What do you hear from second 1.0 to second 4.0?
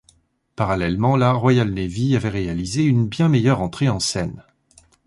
la Royal Navy avait réalisé une bien meilleure entrée en